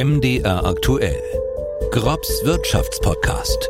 [0.00, 1.20] MDR aktuell.
[1.90, 3.68] Grobs Wirtschaftspodcast.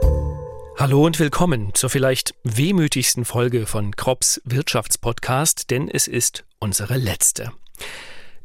[0.76, 7.52] Hallo und willkommen zur vielleicht wehmütigsten Folge von Kropps Wirtschaftspodcast, denn es ist unsere letzte.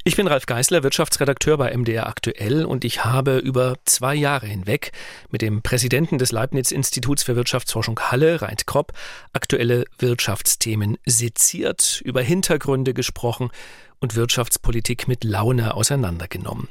[0.06, 4.94] Ich bin Ralf Geißler, Wirtschaftsredakteur bei MDR Aktuell und ich habe über zwei Jahre hinweg
[5.30, 8.94] mit dem Präsidenten des Leibniz-Instituts für Wirtschaftsforschung Halle, Reint Kropp,
[9.34, 13.50] aktuelle Wirtschaftsthemen seziert, über Hintergründe gesprochen
[14.00, 16.70] und Wirtschaftspolitik mit Laune auseinandergenommen.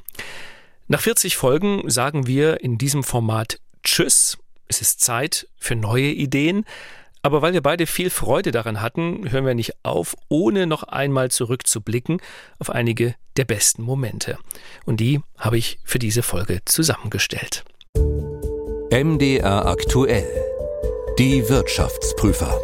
[0.93, 4.37] Nach 40 Folgen sagen wir in diesem Format Tschüss.
[4.69, 6.67] Es ist Zeit für neue Ideen.
[7.23, 11.31] Aber weil wir beide viel Freude daran hatten, hören wir nicht auf, ohne noch einmal
[11.31, 12.21] zurückzublicken
[12.59, 14.37] auf einige der besten Momente.
[14.85, 17.65] Und die habe ich für diese Folge zusammengestellt.
[18.91, 20.29] MDR aktuell.
[21.19, 22.61] Die Wirtschaftsprüfer.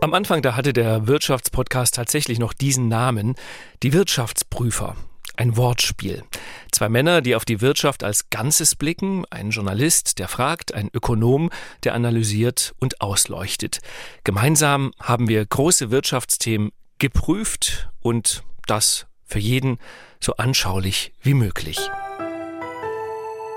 [0.00, 3.34] Am Anfang, da hatte der Wirtschaftspodcast tatsächlich noch diesen Namen,
[3.82, 4.96] die Wirtschaftsprüfer.
[5.36, 6.24] Ein Wortspiel.
[6.72, 11.50] Zwei Männer, die auf die Wirtschaft als Ganzes blicken, ein Journalist, der fragt, ein Ökonom,
[11.84, 13.80] der analysiert und ausleuchtet.
[14.24, 19.78] Gemeinsam haben wir große Wirtschaftsthemen geprüft und das für jeden
[20.20, 21.78] so anschaulich wie möglich.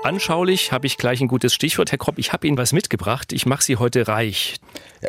[0.02, 1.92] Anschaulich habe ich gleich ein gutes Stichwort.
[1.92, 3.32] Herr Kropp, ich habe Ihnen was mitgebracht.
[3.32, 4.56] Ich mache Sie heute reich.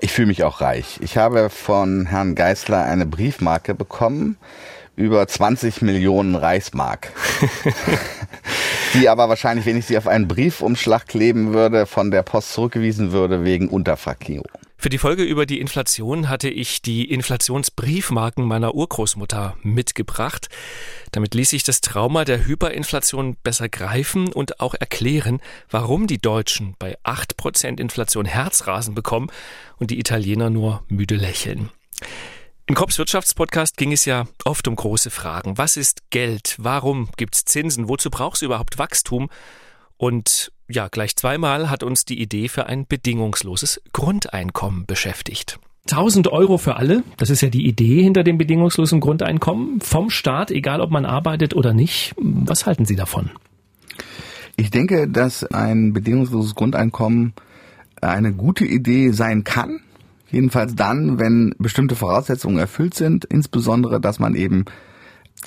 [0.01, 0.99] Ich fühle mich auch reich.
[1.01, 4.37] Ich habe von Herrn Geißler eine Briefmarke bekommen
[4.95, 7.11] über 20 Millionen Reichsmark.
[8.93, 13.11] die aber wahrscheinlich, wenn ich sie auf einen Briefumschlag kleben würde, von der Post zurückgewiesen
[13.11, 14.47] würde wegen Unterfrankierung.
[14.77, 20.49] Für die Folge über die Inflation hatte ich die Inflationsbriefmarken meiner Urgroßmutter mitgebracht.
[21.11, 26.75] Damit ließ sich das Trauma der Hyperinflation besser greifen und auch erklären, warum die Deutschen
[26.79, 29.29] bei 8% Inflation Herzrasen bekommen
[29.77, 31.69] und die Italiener nur müde lächeln.
[32.67, 35.57] Im Kops Wirtschaftspodcast ging es ja oft um große Fragen.
[35.57, 36.55] Was ist Geld?
[36.59, 37.89] Warum gibt es Zinsen?
[37.89, 39.29] Wozu brauchst du überhaupt Wachstum?
[39.97, 45.59] Und ja, gleich zweimal hat uns die Idee für ein bedingungsloses Grundeinkommen beschäftigt.
[45.89, 50.51] 1000 Euro für alle, das ist ja die Idee hinter dem bedingungslosen Grundeinkommen vom Staat,
[50.51, 52.13] egal ob man arbeitet oder nicht.
[52.17, 53.31] Was halten Sie davon?
[54.55, 57.33] Ich denke, dass ein bedingungsloses Grundeinkommen
[57.99, 59.81] eine gute Idee sein kann
[60.31, 64.65] Jedenfalls dann, wenn bestimmte Voraussetzungen erfüllt sind, insbesondere, dass man eben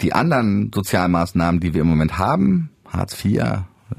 [0.02, 3.42] die anderen Sozialmaßnahmen, die wir im Moment haben, Hartz IV,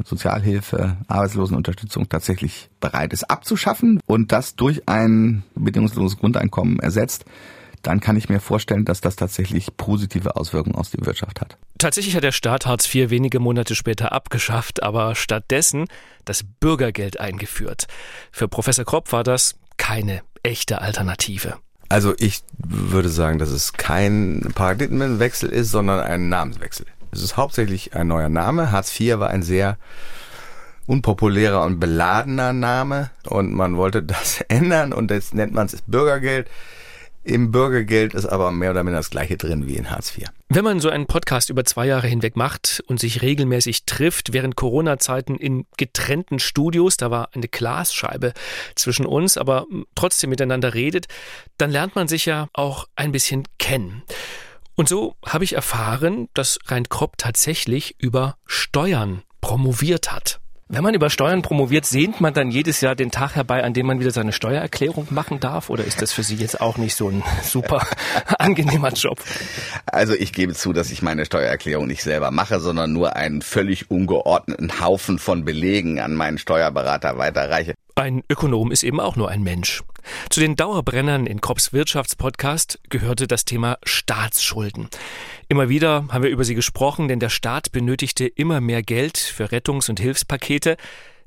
[0.04, 7.26] Sozialhilfe, Arbeitslosenunterstützung tatsächlich bereit ist abzuschaffen und das durch ein bedingungsloses Grundeinkommen ersetzt,
[7.82, 11.58] dann kann ich mir vorstellen, dass das tatsächlich positive Auswirkungen aus der Wirtschaft hat.
[11.78, 15.86] Tatsächlich hat der Staat Hartz IV wenige Monate später abgeschafft, aber stattdessen
[16.26, 17.88] das Bürgergeld eingeführt.
[18.32, 21.58] Für Professor Kropp war das keine echte Alternative.
[21.90, 26.88] Also ich würde sagen, dass es kein Paradigmenwechsel ist, sondern ein Namenswechsel.
[27.12, 28.72] Es ist hauptsächlich ein neuer Name.
[28.72, 29.78] Hartz IV war ein sehr
[30.88, 36.48] unpopulärer und beladener Name und man wollte das ändern und jetzt nennt man es Bürgergeld.
[37.26, 40.28] Im Bürgergeld ist aber mehr oder minder das gleiche drin wie in Hartz IV.
[40.50, 44.56] Wenn man so einen Podcast über zwei Jahre hinweg macht und sich regelmäßig trifft, während
[44.56, 48.34] Corona-Zeiten in getrennten Studios, da war eine Glasscheibe
[48.76, 49.66] zwischen uns, aber
[49.96, 51.08] trotzdem miteinander redet,
[51.58, 54.04] dann lernt man sich ja auch ein bisschen kennen.
[54.76, 60.42] Und so habe ich erfahren, dass Rein Kropp tatsächlich über Steuern promoviert hat.
[60.68, 63.86] Wenn man über Steuern promoviert, sehnt man dann jedes Jahr den Tag herbei, an dem
[63.86, 65.70] man wieder seine Steuererklärung machen darf?
[65.70, 67.86] Oder ist das für Sie jetzt auch nicht so ein super
[68.40, 69.20] angenehmer Job?
[69.86, 73.92] Also ich gebe zu, dass ich meine Steuererklärung nicht selber mache, sondern nur einen völlig
[73.92, 77.75] ungeordneten Haufen von Belegen an meinen Steuerberater weiterreiche.
[77.98, 79.82] Ein Ökonom ist eben auch nur ein Mensch.
[80.30, 84.90] Zu den Dauerbrennern in Kropps Wirtschaftspodcast gehörte das Thema Staatsschulden.
[85.48, 89.54] Immer wieder haben wir über sie gesprochen, denn der Staat benötigte immer mehr Geld für
[89.54, 90.76] Rettungs- und Hilfspakete.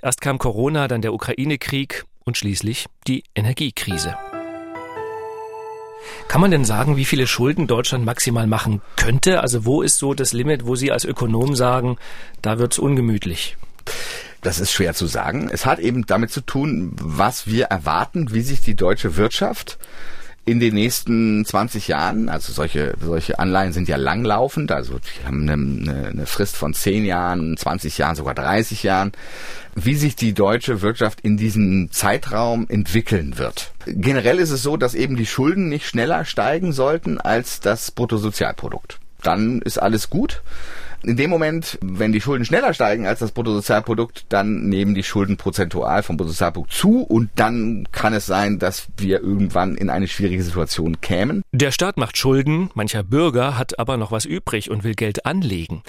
[0.02, 4.18] Erst kam Corona, dann der Ukraine-Krieg und schließlich die Energiekrise.
[6.28, 9.40] Kann man denn sagen, wie viele Schulden Deutschland maximal machen könnte?
[9.40, 11.96] Also wo ist so das Limit, wo Sie als Ökonom sagen,
[12.42, 13.56] da wird's ungemütlich?
[14.43, 15.49] Das ist schwer zu sagen.
[15.52, 19.79] Es hat eben damit zu tun, was wir erwarten, wie sich die deutsche Wirtschaft
[20.49, 25.43] in den nächsten 20 Jahren, also solche, solche Anleihen sind ja langlaufend, also die haben
[25.43, 29.12] eine, eine Frist von 10 Jahren, 20 Jahren, sogar 30 Jahren,
[29.75, 33.73] wie sich die deutsche Wirtschaft in diesem Zeitraum entwickeln wird.
[33.84, 39.00] Generell ist es so, dass eben die Schulden nicht schneller steigen sollten als das Bruttosozialprodukt.
[39.23, 40.43] Dann ist alles gut.
[41.02, 45.36] In dem Moment, wenn die Schulden schneller steigen als das Bruttosozialprodukt, dann nehmen die Schulden
[45.36, 50.42] prozentual vom Bruttosozialprodukt zu und dann kann es sein, dass wir irgendwann in eine schwierige
[50.42, 51.42] Situation kämen.
[51.52, 55.82] Der Staat macht Schulden, mancher Bürger hat aber noch was übrig und will Geld anlegen.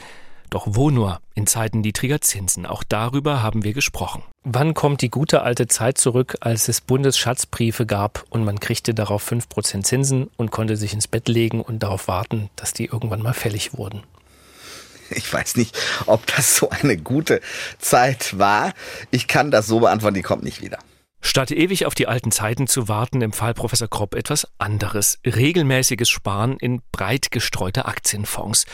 [0.49, 2.65] Doch wo nur in Zeiten niedriger Zinsen?
[2.65, 4.23] Auch darüber haben wir gesprochen.
[4.43, 9.21] Wann kommt die gute alte Zeit zurück, als es Bundesschatzbriefe gab und man kriegte darauf
[9.21, 13.21] fünf Prozent Zinsen und konnte sich ins Bett legen und darauf warten, dass die irgendwann
[13.21, 14.01] mal fällig wurden?
[15.11, 17.41] Ich weiß nicht, ob das so eine gute
[17.79, 18.73] Zeit war.
[19.11, 20.79] Ich kann das so beantworten, die kommt nicht wieder.
[21.21, 25.19] Statt ewig auf die alten Zeiten zu warten, empfahl Professor Kropp etwas anderes.
[25.25, 28.65] Regelmäßiges Sparen in breit gestreute Aktienfonds.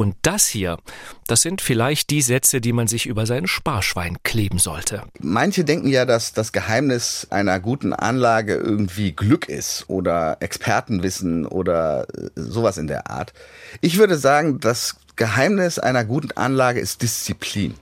[0.00, 0.78] Und das hier,
[1.26, 5.02] das sind vielleicht die Sätze, die man sich über sein Sparschwein kleben sollte.
[5.18, 12.06] Manche denken ja, dass das Geheimnis einer guten Anlage irgendwie Glück ist oder Expertenwissen oder
[12.16, 13.34] äh, sowas in der Art.
[13.82, 17.74] Ich würde sagen, das Geheimnis einer guten Anlage ist Disziplin.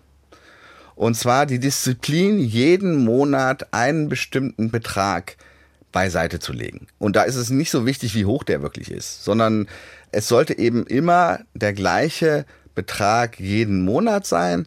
[0.96, 5.36] Und zwar die Disziplin, jeden Monat einen bestimmten Betrag
[5.92, 6.88] beiseite zu legen.
[6.98, 9.68] Und da ist es nicht so wichtig, wie hoch der wirklich ist, sondern
[10.10, 12.44] es sollte eben immer der gleiche
[12.74, 14.66] Betrag jeden Monat sein.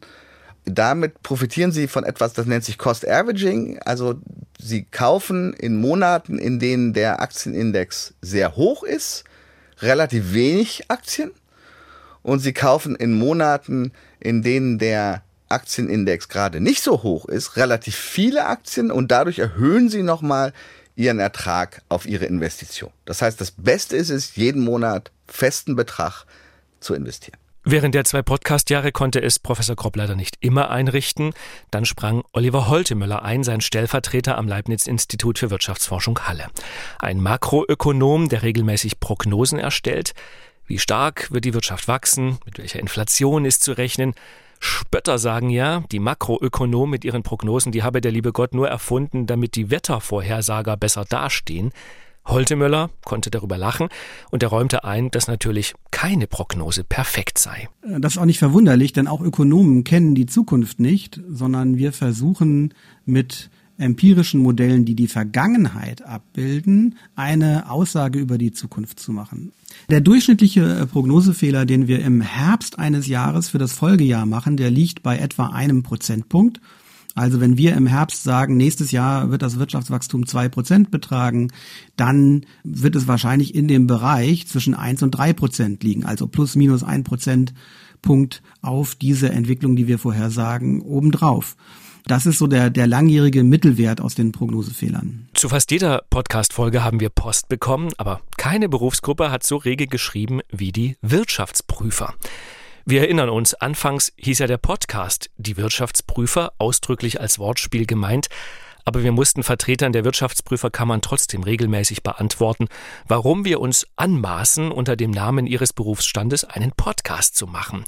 [0.63, 3.79] Damit profitieren Sie von etwas, das nennt sich Cost Averaging.
[3.79, 4.15] Also
[4.57, 9.25] Sie kaufen in Monaten, in denen der Aktienindex sehr hoch ist,
[9.81, 11.31] relativ wenig Aktien.
[12.23, 17.95] Und Sie kaufen in Monaten, in denen der Aktienindex gerade nicht so hoch ist, relativ
[17.95, 20.53] viele Aktien und dadurch erhöhen sie nochmal
[20.95, 22.91] ihren Ertrag auf ihre Investition.
[23.05, 26.25] Das heißt, das Beste ist es, jeden Monat festen Betrag
[26.79, 27.37] zu investieren.
[27.63, 31.31] Während der zwei Podcast-Jahre konnte es Professor Kropp leider nicht immer einrichten.
[31.69, 36.47] Dann sprang Oliver Holtemöller ein, sein Stellvertreter am Leibniz-Institut für Wirtschaftsforschung Halle.
[36.97, 40.13] Ein Makroökonom, der regelmäßig Prognosen erstellt.
[40.65, 42.37] Wie stark wird die Wirtschaft wachsen?
[42.45, 44.13] Mit welcher Inflation ist zu rechnen?
[44.59, 49.25] Spötter sagen ja, die Makroökonomen mit ihren Prognosen, die habe der liebe Gott nur erfunden,
[49.25, 51.71] damit die Wettervorhersager besser dastehen.
[52.25, 53.89] Holtemöller konnte darüber lachen
[54.29, 57.67] und er räumte ein, dass natürlich keine Prognose perfekt sei.
[57.81, 62.75] Das ist auch nicht verwunderlich, denn auch Ökonomen kennen die Zukunft nicht, sondern wir versuchen
[63.05, 69.51] mit empirischen Modellen, die die Vergangenheit abbilden, eine Aussage über die Zukunft zu machen.
[69.89, 74.71] Der durchschnittliche äh, Prognosefehler, den wir im Herbst eines Jahres für das Folgejahr machen, der
[74.71, 76.61] liegt bei etwa einem Prozentpunkt.
[77.13, 81.51] Also wenn wir im Herbst sagen, nächstes Jahr wird das Wirtschaftswachstum zwei Prozent betragen,
[81.97, 86.55] dann wird es wahrscheinlich in dem Bereich zwischen eins und drei Prozent liegen, also plus
[86.55, 91.57] minus ein Prozentpunkt auf diese Entwicklung, die wir vorher sagen, obendrauf.
[92.05, 95.29] Das ist so der, der langjährige Mittelwert aus den Prognosefehlern.
[95.33, 100.41] Zu fast jeder Podcast-Folge haben wir Post bekommen, aber keine Berufsgruppe hat so rege geschrieben
[100.51, 102.13] wie die Wirtschaftsprüfer.
[102.85, 108.27] Wir erinnern uns, anfangs hieß ja der Podcast die Wirtschaftsprüfer, ausdrücklich als Wortspiel gemeint,
[108.85, 112.67] aber wir mussten Vertretern der Wirtschaftsprüferkammern trotzdem regelmäßig beantworten,
[113.07, 117.83] warum wir uns anmaßen, unter dem Namen ihres Berufsstandes einen Podcast zu machen.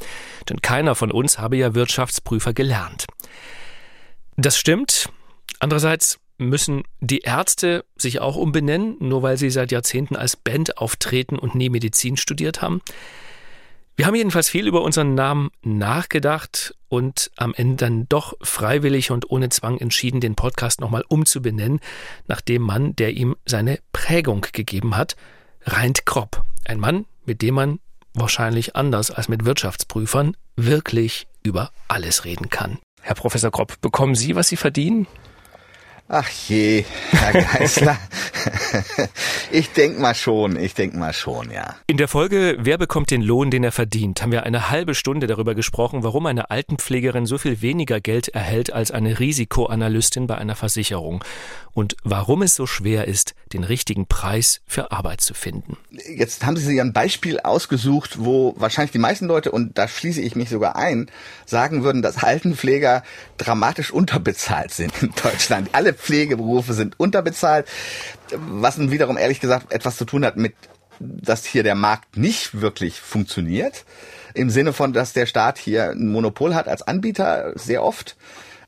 [0.49, 3.07] Denn keiner von uns habe ja Wirtschaftsprüfer gelernt.
[4.37, 5.09] Das stimmt.
[5.59, 11.37] Andererseits müssen die Ärzte sich auch umbenennen, nur weil sie seit Jahrzehnten als Band auftreten
[11.37, 12.81] und nie Medizin studiert haben.
[13.95, 19.29] Wir haben jedenfalls viel über unseren Namen nachgedacht und am Ende dann doch freiwillig und
[19.29, 21.79] ohne Zwang entschieden, den Podcast nochmal umzubenennen,
[22.27, 25.15] nach dem Mann, der ihm seine Prägung gegeben hat,
[25.61, 26.43] Reint Kropp.
[26.65, 27.79] Ein Mann, mit dem man
[28.15, 32.79] wahrscheinlich anders als mit Wirtschaftsprüfern wirklich über alles reden kann.
[33.05, 35.07] Herr Professor Kropp, bekommen Sie, was Sie verdienen?
[36.09, 37.97] Ach je, Herr Geißler.
[39.51, 41.75] ich denk mal schon, ich denk mal schon, ja.
[41.87, 45.27] In der Folge Wer bekommt den Lohn, den er verdient, haben wir eine halbe Stunde
[45.27, 50.55] darüber gesprochen, warum eine Altenpflegerin so viel weniger Geld erhält als eine Risikoanalystin bei einer
[50.55, 51.23] Versicherung
[51.73, 55.77] und warum es so schwer ist, den richtigen Preis für Arbeit zu finden.
[55.91, 60.21] Jetzt haben Sie sich ein Beispiel ausgesucht, wo wahrscheinlich die meisten Leute, und da schließe
[60.21, 61.09] ich mich sogar ein,
[61.45, 63.03] sagen würden, dass Altenpfleger
[63.37, 65.69] dramatisch unterbezahlt sind in Deutschland.
[65.71, 67.67] Alle Pflegeberufe sind unterbezahlt,
[68.31, 70.53] was nun wiederum ehrlich gesagt etwas zu tun hat mit,
[70.99, 73.85] dass hier der Markt nicht wirklich funktioniert.
[74.33, 78.15] Im Sinne von, dass der Staat hier ein Monopol hat als Anbieter sehr oft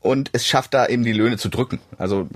[0.00, 1.80] und es schafft da eben die Löhne zu drücken.
[1.98, 2.28] Also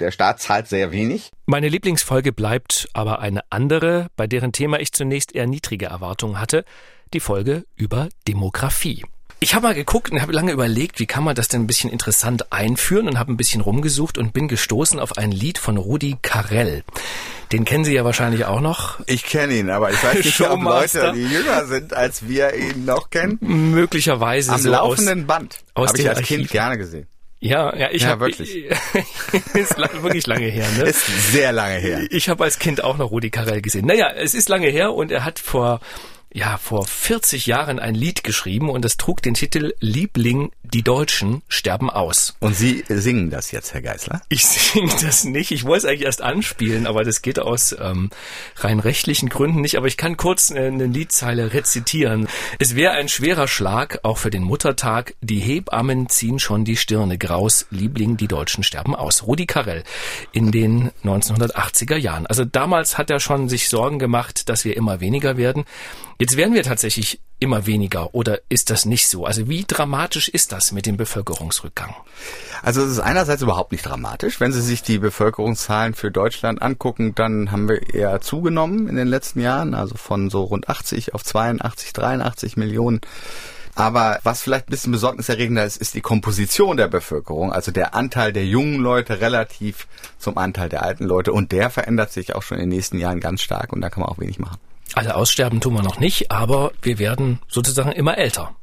[0.00, 1.30] der Staat zahlt sehr wenig.
[1.46, 6.64] Meine Lieblingsfolge bleibt aber eine andere, bei deren Thema ich zunächst eher niedrige Erwartungen hatte,
[7.12, 9.04] die Folge über Demografie.
[9.42, 11.88] Ich habe mal geguckt und habe lange überlegt, wie kann man das denn ein bisschen
[11.90, 16.18] interessant einführen und habe ein bisschen rumgesucht und bin gestoßen auf ein Lied von Rudi
[16.20, 16.84] Carell.
[17.50, 19.00] Den kennen Sie ja wahrscheinlich auch noch.
[19.06, 22.84] Ich kenne ihn, aber ich weiß nicht, ob Leute, die jünger sind, als wir ihn
[22.84, 23.38] noch kennen.
[23.40, 25.58] Möglicherweise Am so laufenden aus, Band.
[25.74, 26.36] Habe ich als Archiv.
[26.36, 27.06] Kind gerne gesehen.
[27.42, 28.54] Ja, ja, ich Ja, habe wirklich.
[29.54, 30.84] ist lang, wirklich lange her, ne?
[30.84, 32.02] Ist sehr lange her.
[32.10, 33.86] Ich habe als Kind auch noch Rudi Carell gesehen.
[33.86, 35.80] Naja, es ist lange her und er hat vor
[36.32, 41.42] ja vor 40 Jahren ein Lied geschrieben und es trug den Titel Liebling, die Deutschen
[41.48, 42.36] sterben aus.
[42.38, 44.22] Und Sie singen das jetzt, Herr Geißler?
[44.28, 45.50] Ich singe das nicht.
[45.50, 48.10] Ich wollte es eigentlich erst anspielen, aber das geht aus ähm,
[48.56, 49.76] rein rechtlichen Gründen nicht.
[49.76, 52.28] Aber ich kann kurz eine, eine Liedzeile rezitieren.
[52.58, 55.14] Es wäre ein schwerer Schlag, auch für den Muttertag.
[55.20, 57.66] Die Hebammen ziehen schon die Stirne graus.
[57.70, 59.26] Liebling, die Deutschen sterben aus.
[59.26, 59.82] Rudi Carell
[60.32, 62.26] in den 1980er Jahren.
[62.26, 65.64] Also damals hat er schon sich Sorgen gemacht, dass wir immer weniger werden.
[66.20, 69.24] Jetzt werden wir tatsächlich immer weniger oder ist das nicht so?
[69.24, 71.94] Also wie dramatisch ist das mit dem Bevölkerungsrückgang?
[72.62, 74.38] Also es ist einerseits überhaupt nicht dramatisch.
[74.38, 79.08] Wenn Sie sich die Bevölkerungszahlen für Deutschland angucken, dann haben wir eher zugenommen in den
[79.08, 83.00] letzten Jahren, also von so rund 80 auf 82, 83 Millionen.
[83.74, 88.34] Aber was vielleicht ein bisschen besorgniserregender ist, ist die Komposition der Bevölkerung, also der Anteil
[88.34, 91.32] der jungen Leute relativ zum Anteil der alten Leute.
[91.32, 94.02] Und der verändert sich auch schon in den nächsten Jahren ganz stark und da kann
[94.02, 94.58] man auch wenig machen.
[94.94, 98.54] Also aussterben tun wir noch nicht, aber wir werden sozusagen immer älter.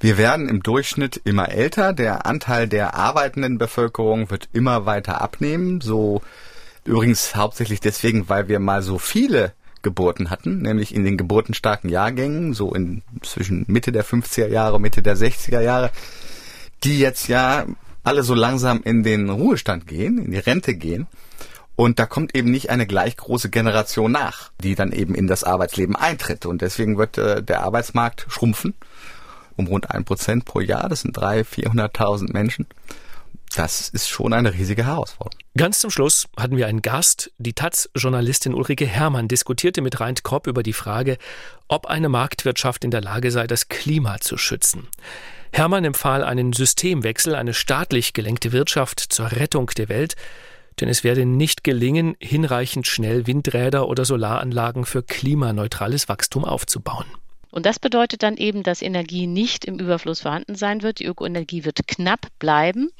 [0.00, 1.92] Wir werden im Durchschnitt immer älter.
[1.92, 5.80] Der Anteil der arbeitenden Bevölkerung wird immer weiter abnehmen.
[5.80, 6.22] So
[6.84, 9.52] übrigens hauptsächlich deswegen, weil wir mal so viele
[9.82, 15.02] Geburten hatten, nämlich in den geburtenstarken Jahrgängen, so in zwischen Mitte der 50er Jahre, Mitte
[15.02, 15.90] der 60er Jahre,
[16.82, 17.66] die jetzt ja
[18.02, 21.06] alle so langsam in den Ruhestand gehen, in die Rente gehen.
[21.76, 25.42] Und da kommt eben nicht eine gleich große Generation nach, die dann eben in das
[25.42, 26.46] Arbeitsleben eintritt.
[26.46, 28.74] Und deswegen wird äh, der Arbeitsmarkt schrumpfen
[29.56, 30.88] um rund ein Prozent pro Jahr.
[30.88, 32.66] Das sind drei, vierhunderttausend Menschen.
[33.54, 35.38] Das ist schon eine riesige Herausforderung.
[35.56, 37.30] Ganz zum Schluss hatten wir einen Gast.
[37.38, 41.18] Die Taz-Journalistin Ulrike Herrmann diskutierte mit Reint Kropp über die Frage,
[41.68, 44.88] ob eine Marktwirtschaft in der Lage sei, das Klima zu schützen.
[45.52, 50.16] Herrmann empfahl einen Systemwechsel, eine staatlich gelenkte Wirtschaft zur Rettung der Welt
[50.80, 57.06] denn es werde nicht gelingen, hinreichend schnell Windräder oder Solaranlagen für klimaneutrales Wachstum aufzubauen.
[57.50, 60.98] Und das bedeutet dann eben, dass Energie nicht im Überfluss vorhanden sein wird.
[60.98, 62.90] Die Ökoenergie wird knapp bleiben.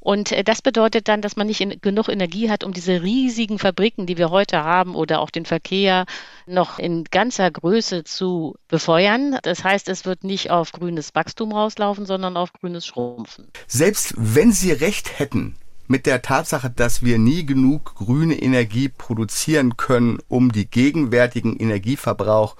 [0.00, 3.58] Und äh, das bedeutet dann, dass man nicht in, genug Energie hat, um diese riesigen
[3.58, 6.06] Fabriken, die wir heute haben, oder auch den Verkehr
[6.46, 9.38] noch in ganzer Größe zu befeuern.
[9.42, 13.48] Das heißt, es wird nicht auf grünes Wachstum rauslaufen, sondern auf grünes Schrumpfen.
[13.68, 15.56] Selbst wenn Sie recht hätten,
[15.90, 22.54] mit der Tatsache, dass wir nie genug grüne Energie produzieren können, um die gegenwärtigen Energieverbrauch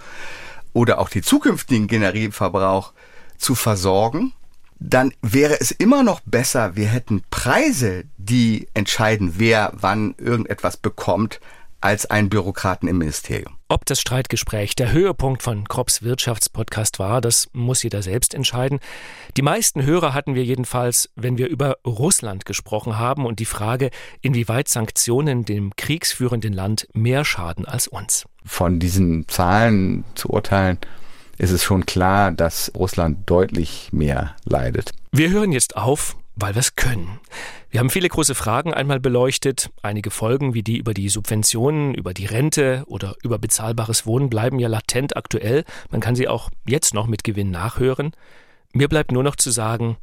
[0.72, 2.92] oder auch die zukünftigen Energieverbrauch
[3.38, 4.32] zu versorgen,
[4.80, 11.40] dann wäre es immer noch besser, wir hätten Preise, die entscheiden, wer wann irgendetwas bekommt,
[11.80, 13.56] als ein Bürokraten im Ministerium.
[13.68, 18.80] Ob das Streitgespräch der Höhepunkt von Kropps Wirtschaftspodcast war, das muss jeder selbst entscheiden.
[19.36, 23.90] Die meisten Hörer hatten wir jedenfalls, wenn wir über Russland gesprochen haben und die Frage,
[24.20, 28.26] inwieweit Sanktionen dem kriegsführenden Land mehr schaden als uns.
[28.44, 30.78] Von diesen Zahlen zu urteilen,
[31.38, 34.92] ist es schon klar, dass Russland deutlich mehr leidet.
[35.12, 37.20] Wir hören jetzt auf, weil wir es können.
[37.70, 39.70] Wir haben viele große Fragen einmal beleuchtet.
[39.82, 44.58] Einige Folgen wie die über die Subventionen, über die Rente oder über bezahlbares Wohnen bleiben
[44.58, 45.64] ja latent aktuell.
[45.90, 48.12] Man kann sie auch jetzt noch mit Gewinn nachhören.
[48.72, 49.96] Mir bleibt nur noch zu sagen,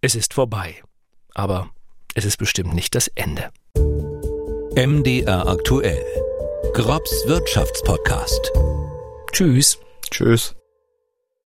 [0.00, 0.82] es ist vorbei.
[1.34, 1.68] Aber
[2.14, 3.50] es ist bestimmt nicht das Ende.
[4.76, 6.04] MDR aktuell.
[6.72, 8.52] Grobs Wirtschaftspodcast.
[9.32, 9.78] Tschüss.
[10.10, 10.54] Tschüss.